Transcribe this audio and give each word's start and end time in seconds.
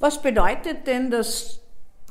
Was 0.00 0.22
bedeutet 0.22 0.86
denn 0.86 1.10
das 1.10 1.60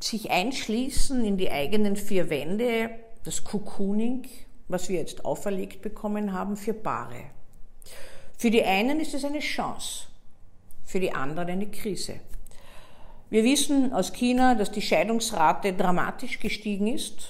sich 0.01 0.29
einschließen 0.29 1.23
in 1.23 1.37
die 1.37 1.49
eigenen 1.49 1.95
vier 1.95 2.29
Wände, 2.29 2.89
das 3.23 3.45
Cocooning, 3.45 4.27
was 4.67 4.89
wir 4.89 4.99
jetzt 4.99 5.23
auferlegt 5.23 5.81
bekommen 5.81 6.33
haben 6.33 6.57
für 6.57 6.73
Paare? 6.73 7.31
Für 8.37 8.51
die 8.51 8.63
einen 8.63 8.99
ist 8.99 9.13
es 9.13 9.23
eine 9.23 9.39
Chance, 9.39 10.07
für 10.83 10.99
die 10.99 11.13
anderen 11.13 11.49
eine 11.49 11.67
Krise. 11.67 12.19
Wir 13.29 13.45
wissen 13.45 13.93
aus 13.93 14.11
China, 14.11 14.55
dass 14.55 14.71
die 14.71 14.81
Scheidungsrate 14.81 15.73
dramatisch 15.73 16.39
gestiegen 16.39 16.87
ist. 16.87 17.29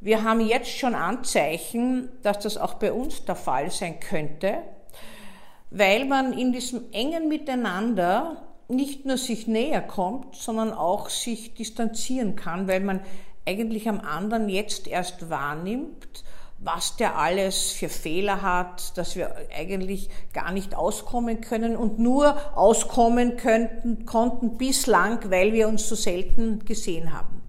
Wir 0.00 0.24
haben 0.24 0.40
jetzt 0.40 0.70
schon 0.70 0.94
Anzeichen, 0.94 2.08
dass 2.22 2.40
das 2.40 2.56
auch 2.56 2.74
bei 2.74 2.92
uns 2.92 3.24
der 3.26 3.36
Fall 3.36 3.70
sein 3.70 4.00
könnte, 4.00 4.58
weil 5.70 6.06
man 6.06 6.36
in 6.36 6.50
diesem 6.50 6.90
engen 6.92 7.28
Miteinander 7.28 8.42
nicht 8.72 9.06
nur 9.06 9.16
sich 9.16 9.46
näher 9.46 9.82
kommt, 9.82 10.34
sondern 10.34 10.72
auch 10.72 11.08
sich 11.08 11.54
distanzieren 11.54 12.36
kann, 12.36 12.68
weil 12.68 12.80
man 12.80 13.00
eigentlich 13.46 13.88
am 13.88 14.00
anderen 14.00 14.48
jetzt 14.48 14.86
erst 14.86 15.30
wahrnimmt, 15.30 16.24
was 16.58 16.96
der 16.96 17.18
alles 17.18 17.72
für 17.72 17.88
Fehler 17.88 18.42
hat, 18.42 18.96
dass 18.96 19.16
wir 19.16 19.34
eigentlich 19.56 20.08
gar 20.32 20.52
nicht 20.52 20.76
auskommen 20.76 21.40
können 21.40 21.76
und 21.76 21.98
nur 21.98 22.36
auskommen 22.56 23.36
könnten, 23.36 24.06
konnten 24.06 24.58
bislang, 24.58 25.30
weil 25.30 25.52
wir 25.52 25.68
uns 25.68 25.88
so 25.88 25.96
selten 25.96 26.64
gesehen 26.64 27.12
haben. 27.12 27.42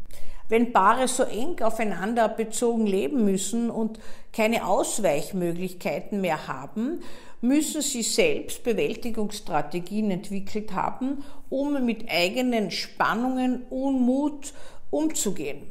Wenn 0.53 0.71
Paare 0.71 1.07
so 1.07 1.23
eng 1.23 1.59
aufeinander 1.63 2.29
bezogen 2.29 2.85
leben 2.85 3.25
müssen 3.25 3.71
und 3.71 3.97
keine 4.31 4.67
Ausweichmöglichkeiten 4.67 6.21
mehr 6.21 6.47
haben, 6.47 7.01
müssen 7.41 7.81
sie 7.81 8.03
selbst 8.03 8.63
Bewältigungsstrategien 8.63 10.11
entwickelt 10.11 10.73
haben, 10.73 11.23
um 11.49 11.83
mit 11.83 12.07
eigenen 12.07 12.69
Spannungen, 12.69 13.63
Unmut 13.71 14.53
umzugehen. 14.91 15.63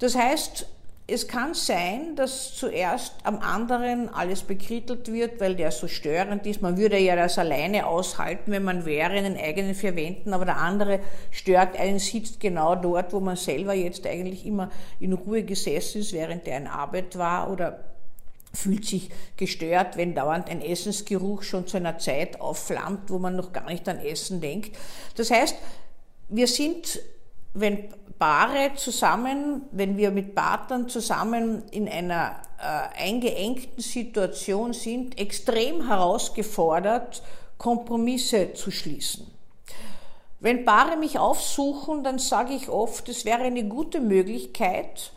Das 0.00 0.16
heißt, 0.16 0.68
es 1.10 1.26
kann 1.26 1.54
sein, 1.54 2.16
dass 2.16 2.54
zuerst 2.54 3.14
am 3.24 3.38
anderen 3.38 4.10
alles 4.10 4.42
bekrittelt 4.42 5.10
wird, 5.10 5.40
weil 5.40 5.56
der 5.56 5.70
so 5.70 5.88
störend 5.88 6.46
ist. 6.46 6.60
Man 6.60 6.76
würde 6.76 6.98
ja 6.98 7.16
das 7.16 7.38
alleine 7.38 7.86
aushalten, 7.86 8.52
wenn 8.52 8.62
man 8.62 8.84
wäre 8.84 9.16
in 9.16 9.24
den 9.24 9.38
eigenen 9.38 9.74
vier 9.74 9.96
Wänden, 9.96 10.34
aber 10.34 10.44
der 10.44 10.58
andere 10.58 11.00
stört 11.30 11.80
einen, 11.80 11.98
sitzt 11.98 12.40
genau 12.40 12.74
dort, 12.74 13.14
wo 13.14 13.20
man 13.20 13.36
selber 13.36 13.72
jetzt 13.72 14.06
eigentlich 14.06 14.44
immer 14.44 14.70
in 15.00 15.14
Ruhe 15.14 15.44
gesessen 15.44 16.02
ist, 16.02 16.12
während 16.12 16.46
er 16.46 16.58
in 16.58 16.66
Arbeit 16.66 17.16
war 17.16 17.50
oder 17.50 17.84
fühlt 18.52 18.84
sich 18.84 19.08
gestört, 19.38 19.96
wenn 19.96 20.14
dauernd 20.14 20.50
ein 20.50 20.60
Essensgeruch 20.60 21.42
schon 21.42 21.66
zu 21.66 21.78
einer 21.78 21.98
Zeit 21.98 22.38
aufflammt, 22.38 23.08
wo 23.08 23.18
man 23.18 23.34
noch 23.34 23.54
gar 23.54 23.70
nicht 23.70 23.88
an 23.88 23.98
Essen 23.98 24.42
denkt. 24.42 24.76
Das 25.16 25.30
heißt, 25.30 25.56
wir 26.28 26.46
sind 26.46 27.00
wenn 27.60 27.88
Paare 28.18 28.72
zusammen, 28.74 29.62
wenn 29.70 29.96
wir 29.96 30.10
mit 30.10 30.34
Partnern 30.34 30.88
zusammen 30.88 31.62
in 31.70 31.88
einer 31.88 32.40
äh, 32.58 33.04
eingeengten 33.04 33.80
Situation 33.80 34.72
sind, 34.72 35.18
extrem 35.18 35.86
herausgefordert, 35.86 37.22
Kompromisse 37.58 38.54
zu 38.54 38.70
schließen. 38.70 39.30
Wenn 40.40 40.64
Paare 40.64 40.96
mich 40.96 41.18
aufsuchen, 41.18 42.04
dann 42.04 42.18
sage 42.18 42.54
ich 42.54 42.68
oft, 42.68 43.08
es 43.08 43.24
wäre 43.24 43.42
eine 43.42 43.64
gute 43.64 44.00
Möglichkeit, 44.00 45.12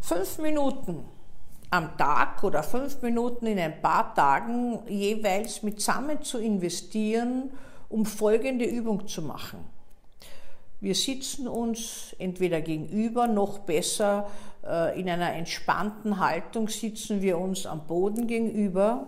fünf 0.00 0.38
Minuten 0.38 1.04
am 1.70 1.96
Tag 1.98 2.42
oder 2.44 2.62
fünf 2.62 3.02
Minuten 3.02 3.46
in 3.46 3.58
ein 3.58 3.80
paar 3.82 4.14
Tagen 4.14 4.80
jeweils 4.88 5.62
mit 5.62 5.80
zusammen 5.80 6.22
zu 6.22 6.38
investieren, 6.38 7.50
um 7.90 8.06
folgende 8.06 8.64
Übung 8.64 9.06
zu 9.06 9.22
machen. 9.22 9.77
Wir 10.80 10.94
sitzen 10.94 11.48
uns 11.48 12.14
entweder 12.18 12.60
gegenüber, 12.60 13.26
noch 13.26 13.60
besser 13.60 14.30
äh, 14.64 14.98
in 15.00 15.10
einer 15.10 15.32
entspannten 15.34 16.20
Haltung 16.20 16.68
sitzen 16.68 17.20
wir 17.20 17.38
uns 17.38 17.66
am 17.66 17.86
Boden 17.86 18.28
gegenüber 18.28 19.06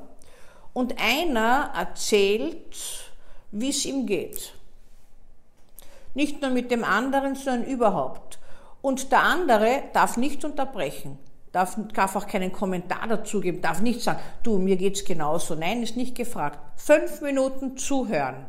und 0.72 1.00
einer 1.00 1.70
erzählt, 1.76 3.12
wie 3.53 3.70
es 3.70 3.84
ihm 3.84 4.06
geht. 4.06 4.54
Nicht 6.14 6.42
nur 6.42 6.50
mit 6.50 6.72
dem 6.72 6.82
anderen, 6.82 7.36
sondern 7.36 7.64
überhaupt. 7.64 8.41
Und 8.82 9.12
der 9.12 9.22
andere 9.22 9.84
darf 9.92 10.16
nicht 10.16 10.44
unterbrechen, 10.44 11.19
darf, 11.53 11.76
darf 11.94 12.16
auch 12.16 12.26
keinen 12.26 12.50
Kommentar 12.50 13.06
dazu 13.06 13.41
geben, 13.41 13.60
darf 13.60 13.80
nicht 13.80 14.00
sagen, 14.00 14.20
du, 14.42 14.59
mir 14.59 14.76
geht's 14.76 15.04
genauso. 15.04 15.54
Nein, 15.54 15.82
ist 15.84 15.97
nicht 15.97 16.16
gefragt. 16.16 16.59
Fünf 16.76 17.20
Minuten 17.20 17.76
zuhören. 17.76 18.47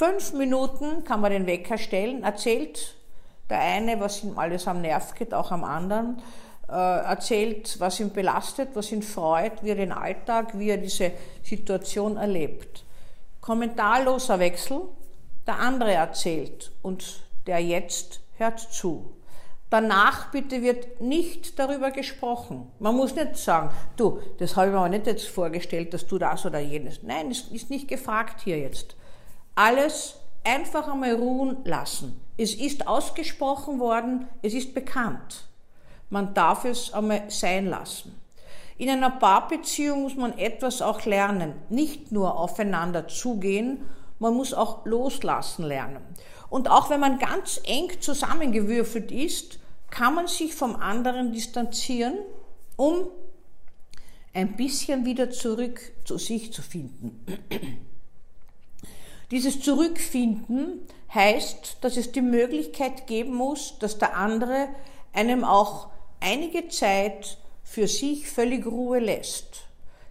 Fünf 0.00 0.32
Minuten 0.32 1.04
kann 1.04 1.20
man 1.20 1.30
den 1.30 1.46
Wecker 1.46 1.76
stellen, 1.76 2.22
erzählt 2.22 2.94
der 3.50 3.60
eine, 3.60 4.00
was 4.00 4.24
ihm 4.24 4.38
alles 4.38 4.66
am 4.66 4.80
Nerv 4.80 5.14
geht, 5.14 5.34
auch 5.34 5.50
am 5.50 5.62
anderen, 5.62 6.22
äh, 6.70 6.72
erzählt, 6.72 7.78
was 7.80 8.00
ihn 8.00 8.10
belastet, 8.10 8.70
was 8.72 8.92
ihn 8.92 9.02
freut, 9.02 9.62
wie 9.62 9.68
er 9.68 9.74
den 9.74 9.92
Alltag, 9.92 10.58
wie 10.58 10.70
er 10.70 10.78
diese 10.78 11.12
Situation 11.42 12.16
erlebt. 12.16 12.82
Kommentarloser 13.42 14.38
Wechsel, 14.38 14.80
der 15.46 15.58
andere 15.58 15.92
erzählt 15.92 16.72
und 16.80 17.22
der 17.46 17.58
jetzt 17.58 18.20
hört 18.38 18.58
zu. 18.58 19.12
Danach 19.68 20.30
bitte 20.30 20.62
wird 20.62 21.02
nicht 21.02 21.58
darüber 21.58 21.90
gesprochen. 21.90 22.72
Man 22.78 22.96
muss 22.96 23.14
nicht 23.14 23.36
sagen, 23.36 23.68
du, 23.98 24.18
das 24.38 24.56
habe 24.56 24.68
ich 24.68 24.72
mir 24.72 24.78
aber 24.78 24.88
nicht 24.88 25.06
jetzt 25.06 25.28
vorgestellt, 25.28 25.92
dass 25.92 26.06
du 26.06 26.16
das 26.16 26.46
oder 26.46 26.58
jenes. 26.58 27.02
Nein, 27.02 27.30
es 27.30 27.48
ist 27.48 27.68
nicht 27.68 27.86
gefragt 27.86 28.40
hier 28.40 28.56
jetzt 28.58 28.96
alles 29.60 30.14
einfach 30.42 30.88
einmal 30.88 31.12
ruhen 31.12 31.58
lassen. 31.64 32.18
Es 32.38 32.54
ist 32.54 32.86
ausgesprochen 32.86 33.78
worden, 33.78 34.26
es 34.40 34.54
ist 34.54 34.72
bekannt. 34.72 35.44
Man 36.08 36.32
darf 36.32 36.64
es 36.64 36.94
einmal 36.94 37.30
sein 37.30 37.66
lassen. 37.66 38.18
In 38.78 38.88
einer 38.88 39.10
Paarbeziehung 39.10 40.00
muss 40.00 40.16
man 40.16 40.38
etwas 40.38 40.80
auch 40.80 41.04
lernen, 41.04 41.52
nicht 41.68 42.10
nur 42.10 42.38
aufeinander 42.38 43.06
zugehen, 43.06 43.84
man 44.18 44.32
muss 44.32 44.54
auch 44.54 44.86
loslassen 44.86 45.66
lernen. 45.66 46.02
Und 46.48 46.70
auch 46.70 46.88
wenn 46.88 47.00
man 47.00 47.18
ganz 47.18 47.60
eng 47.64 47.90
zusammengewürfelt 48.00 49.12
ist, 49.12 49.58
kann 49.90 50.14
man 50.14 50.26
sich 50.26 50.54
vom 50.54 50.74
anderen 50.74 51.32
distanzieren, 51.32 52.14
um 52.76 53.08
ein 54.32 54.56
bisschen 54.56 55.04
wieder 55.04 55.30
zurück 55.30 55.92
zu 56.06 56.16
sich 56.16 56.50
zu 56.50 56.62
finden. 56.62 57.26
Dieses 59.30 59.60
Zurückfinden 59.60 60.86
heißt, 61.14 61.78
dass 61.82 61.96
es 61.96 62.10
die 62.10 62.22
Möglichkeit 62.22 63.06
geben 63.06 63.34
muss, 63.34 63.78
dass 63.78 63.98
der 63.98 64.16
andere 64.16 64.68
einem 65.12 65.44
auch 65.44 65.88
einige 66.18 66.68
Zeit 66.68 67.38
für 67.62 67.86
sich 67.86 68.28
völlig 68.28 68.66
Ruhe 68.66 68.98
lässt. 68.98 69.62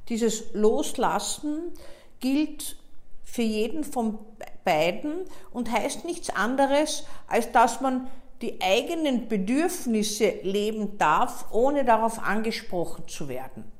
Dieses 0.07 0.53
Loslassen 0.53 1.73
gilt 2.21 2.77
für 3.25 3.41
jeden 3.41 3.83
von 3.83 4.19
beiden 4.63 5.25
und 5.51 5.69
heißt 5.69 6.05
nichts 6.05 6.29
anderes, 6.29 7.03
als 7.27 7.51
dass 7.51 7.81
man 7.81 8.07
die 8.41 8.61
eigenen 8.61 9.27
Bedürfnisse 9.27 10.29
leben 10.43 10.97
darf, 10.97 11.45
ohne 11.51 11.83
darauf 11.83 12.19
angesprochen 12.19 13.05
zu 13.07 13.27
werden 13.27 13.78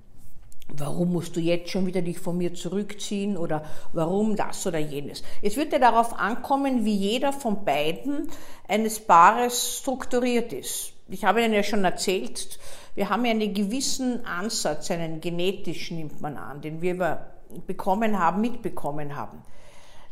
warum 0.78 1.14
musst 1.14 1.36
du 1.36 1.40
jetzt 1.40 1.70
schon 1.70 1.86
wieder 1.86 2.02
dich 2.02 2.20
von 2.20 2.38
mir 2.38 2.54
zurückziehen 2.54 3.38
oder 3.38 3.64
warum 3.94 4.36
das 4.36 4.66
oder 4.68 4.80
jenes. 4.80 5.24
Es 5.42 5.58
wird 5.58 5.74
ja 5.74 5.80
darauf 5.80 6.18
ankommen, 6.20 6.86
wie 6.86 6.96
jeder 6.96 7.34
von 7.34 7.66
beiden 7.66 8.30
eines 8.68 9.00
Paares 9.00 9.80
strukturiert 9.80 10.54
ist. 10.54 10.94
Ich 11.08 11.26
habe 11.26 11.44
Ihnen 11.44 11.54
ja 11.54 11.64
schon 11.64 11.84
erzählt, 11.84 12.60
wir 12.96 13.10
haben 13.10 13.26
ja 13.26 13.32
einen 13.32 13.54
gewissen 13.54 14.26
Ansatz, 14.26 14.92
einen 14.92 15.22
genetischen 15.22 15.98
nimmt 15.98 16.22
man 16.22 16.38
an, 16.38 16.62
den 16.62 16.82
wir 16.82 17.26
bekommen 17.66 18.20
haben, 18.20 18.42
mitbekommen 18.42 19.16
haben. 19.16 19.42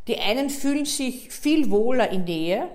Die 0.08 0.18
einen 0.18 0.50
fühlen 0.50 0.86
sich 0.86 1.32
viel 1.32 1.70
wohler 1.70 2.10
in 2.10 2.24
Nähe, 2.24 2.70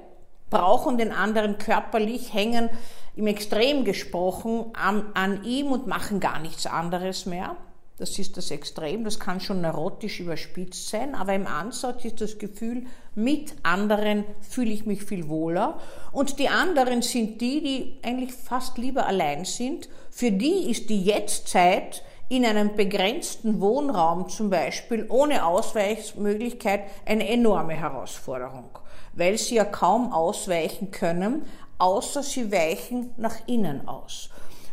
brauchen 0.50 0.98
den 0.98 1.12
anderen 1.12 1.58
körperlich, 1.58 2.32
hängen 2.32 2.68
im 3.16 3.26
Extrem 3.26 3.84
gesprochen 3.84 4.66
an, 4.74 5.06
an 5.14 5.44
ihm 5.44 5.68
und 5.68 5.86
machen 5.86 6.20
gar 6.20 6.38
nichts 6.38 6.66
anderes 6.66 7.26
mehr. 7.26 7.56
Das 7.98 8.18
ist 8.18 8.36
das 8.36 8.50
Extrem, 8.50 9.04
das 9.04 9.20
kann 9.20 9.40
schon 9.40 9.60
neurotisch 9.60 10.20
überspitzt 10.20 10.88
sein, 10.88 11.14
aber 11.14 11.34
im 11.34 11.46
Ansatz 11.46 12.04
ist 12.04 12.20
das 12.20 12.38
Gefühl, 12.38 12.86
mit 13.14 13.54
anderen 13.62 14.24
fühle 14.40 14.70
ich 14.70 14.86
mich 14.86 15.04
viel 15.04 15.28
wohler. 15.28 15.78
Und 16.10 16.38
die 16.38 16.48
anderen 16.48 17.02
sind 17.02 17.40
die, 17.40 17.62
die 17.62 17.98
eigentlich 18.02 18.32
fast 18.32 18.78
lieber 18.78 19.06
allein 19.06 19.44
sind. 19.44 19.90
Für 20.10 20.32
die 20.32 20.70
ist 20.70 20.88
die 20.88 21.02
Jetztzeit 21.02 22.02
in 22.30 22.46
einem 22.46 22.74
begrenzten 22.76 23.60
Wohnraum 23.60 24.30
zum 24.30 24.48
Beispiel 24.48 25.04
ohne 25.10 25.44
Ausweichmöglichkeit 25.44 26.84
eine 27.04 27.28
enorme 27.28 27.74
Herausforderung, 27.74 28.70
weil 29.12 29.36
sie 29.36 29.56
ja 29.56 29.66
kaum 29.66 30.14
ausweichen 30.14 30.90
können, 30.90 31.44
außer 31.76 32.22
sie 32.22 32.50
weichen 32.50 33.10
nach 33.18 33.36
innen 33.46 33.86
aus. 33.86 34.30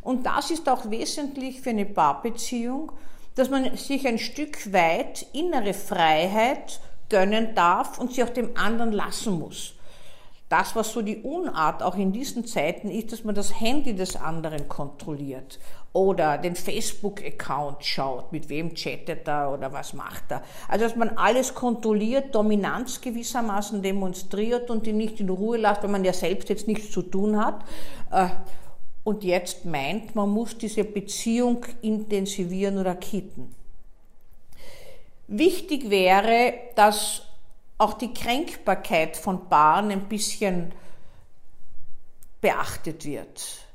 Und 0.10 0.26
das 0.26 0.50
ist 0.50 0.68
auch 0.68 0.90
wesentlich 0.90 1.62
für 1.62 1.70
eine 1.70 1.86
Paarbeziehung, 1.86 2.92
dass 3.36 3.52
man 3.52 3.78
sich 3.78 4.08
ein 4.08 4.18
Stück 4.18 4.74
weit 4.74 5.28
innere 5.34 5.76
Freiheit 5.76 6.80
gönnen 7.10 7.54
darf 7.54 8.00
und 8.00 8.14
sie 8.14 8.24
auch 8.24 8.32
dem 8.32 8.58
anderen 8.58 8.92
lassen 8.92 9.38
muss. 9.38 9.76
das, 10.50 10.76
was 10.76 10.92
so 10.94 11.04
die 11.04 11.18
Unart 11.18 11.84
auch 11.84 11.96
in 11.96 12.12
diesen 12.12 12.44
Zeiten 12.46 12.90
ist, 12.90 13.12
dass 13.12 13.24
man 13.24 13.36
das 13.36 13.62
Handy 13.62 13.94
des 13.94 14.16
anderen 14.16 14.68
kontrolliert 14.68 15.60
oder 15.94 16.40
den 16.40 16.56
Facebook-Account 16.56 17.86
schaut, 17.86 18.32
mit 18.32 18.50
wem 18.50 18.74
chattet 18.74 19.28
er 19.28 19.54
oder 19.54 19.72
was 19.72 19.94
macht 19.94 20.24
er. 20.30 20.42
Also 20.68 20.86
dass 20.86 20.96
man 20.96 21.10
alles 21.18 21.54
kontrolliert, 21.54 22.34
Dominanz 22.34 23.00
gewissermaßen 23.00 23.84
demonstriert 23.84 24.72
und 24.72 24.88
die 24.88 24.94
nicht 24.94 25.20
in 25.20 25.30
Ruhe 25.30 25.58
lässt, 25.58 25.84
wenn 25.84 25.92
man 25.92 26.04
ja 26.04 26.14
selbst 26.14 26.50
jetzt 26.50 26.68
nichts 26.68 26.92
zu 26.92 27.04
tun 27.04 27.38
hat. 27.38 27.64
Und 29.10 29.24
jetzt 29.24 29.66
meint, 29.66 30.14
man 30.14 30.30
muss 30.30 30.56
diese 30.56 30.84
Beziehung 30.84 31.66
intensivieren 31.82 32.78
oder 32.78 32.94
kitten. 32.94 33.56
Wichtig 35.28 35.90
wäre, 35.90 36.54
dass 36.76 37.24
auch 37.80 37.94
die 37.94 38.14
Kränkbarkeit 38.14 39.18
von 39.18 39.50
Paaren 39.50 39.90
ein 39.90 40.08
bisschen 40.08 40.74
beachtet 42.40 43.04
wird. 43.04 43.66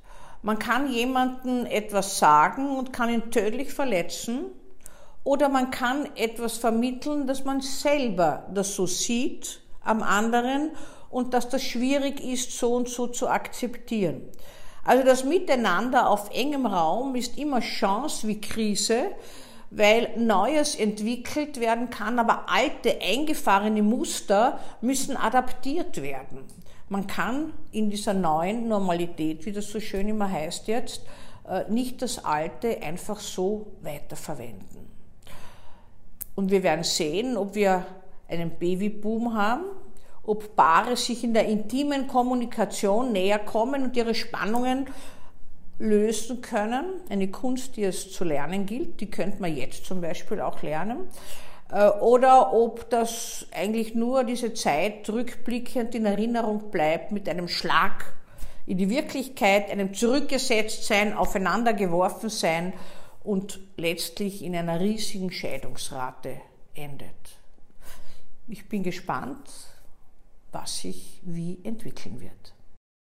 Man 0.42 0.60
kann 0.60 0.92
jemanden 0.92 1.66
etwas 1.66 2.20
sagen 2.20 2.76
und 2.76 2.92
kann 2.92 3.12
ihn 3.12 3.32
tödlich 3.32 3.74
verletzen 3.74 4.44
oder 5.24 5.48
man 5.48 5.72
kann 5.72 6.14
etwas 6.14 6.58
vermitteln, 6.58 7.26
dass 7.26 7.44
man 7.44 7.60
selber 7.60 8.46
das 8.54 8.76
so 8.76 8.86
sieht 8.86 9.62
am 9.82 10.04
anderen 10.04 10.70
und 11.10 11.34
dass 11.34 11.48
das 11.48 11.64
schwierig 11.64 12.20
ist, 12.20 12.56
so 12.56 12.76
und 12.76 12.88
so 12.88 13.08
zu 13.08 13.28
akzeptieren. 13.28 14.30
Also 14.84 15.04
das 15.04 15.24
Miteinander 15.24 16.08
auf 16.08 16.30
engem 16.32 16.66
Raum 16.66 17.14
ist 17.14 17.38
immer 17.38 17.60
Chance 17.60 18.28
wie 18.28 18.40
Krise, 18.40 19.06
weil 19.70 20.10
Neues 20.16 20.76
entwickelt 20.76 21.58
werden 21.58 21.90
kann, 21.90 22.18
aber 22.18 22.48
alte, 22.48 23.00
eingefahrene 23.00 23.82
Muster 23.82 24.60
müssen 24.80 25.16
adaptiert 25.16 26.00
werden. 26.00 26.44
Man 26.88 27.06
kann 27.06 27.52
in 27.72 27.90
dieser 27.90 28.14
neuen 28.14 28.68
Normalität, 28.68 29.46
wie 29.46 29.52
das 29.52 29.70
so 29.70 29.80
schön 29.80 30.08
immer 30.08 30.30
heißt 30.30 30.68
jetzt, 30.68 31.02
äh, 31.48 31.64
nicht 31.70 32.02
das 32.02 32.24
Alte 32.24 32.82
einfach 32.82 33.18
so 33.18 33.66
weiterverwenden. 33.82 34.88
Und 36.34 36.50
wir 36.50 36.62
werden 36.62 36.84
sehen, 36.84 37.36
ob 37.36 37.54
wir 37.54 37.86
einen 38.28 38.50
Babyboom 38.50 39.34
haben, 39.34 39.64
ob 40.26 40.56
Paare 40.56 40.96
sich 40.96 41.24
in 41.24 41.34
der 41.34 41.46
intimen 41.46 42.06
Kommunikation 42.06 43.12
näher 43.12 43.38
kommen 43.38 43.84
und 43.84 43.96
ihre 43.96 44.14
Spannungen 44.14 44.86
lösen 45.78 46.40
können. 46.40 46.84
Eine 47.08 47.28
Kunst, 47.28 47.76
die 47.76 47.84
es 47.84 48.12
zu 48.12 48.24
lernen 48.24 48.66
gilt, 48.66 49.00
die 49.00 49.10
könnte 49.10 49.40
man 49.40 49.54
jetzt 49.54 49.84
zum 49.84 50.00
Beispiel 50.00 50.40
auch 50.40 50.62
lernen. 50.62 51.08
Äh, 51.70 51.88
oder 51.88 52.52
ob 52.52 52.88
das 52.90 53.46
eigentlich 53.52 53.94
nur 53.94 54.24
diese 54.24 54.54
Zeit 54.54 55.08
rückblickend 55.08 55.94
in 55.94 56.06
Erinnerung 56.06 56.70
bleibt 56.70 57.12
mit 57.12 57.28
einem 57.28 57.48
Schlag 57.48 58.14
in 58.66 58.78
die 58.78 58.88
Wirklichkeit, 58.88 59.70
einem 59.70 59.92
Zurückgesetztsein, 59.92 61.12
aufeinandergeworfen 61.14 62.30
und 63.22 63.60
letztlich 63.76 64.42
in 64.42 64.56
einer 64.56 64.80
riesigen 64.80 65.30
Scheidungsrate 65.30 66.40
endet. 66.74 67.08
Ich 68.48 68.68
bin 68.68 68.82
gespannt, 68.82 69.50
was 70.54 70.78
sich 70.80 71.20
wie 71.24 71.58
entwickeln 71.64 72.20
wird. 72.20 72.53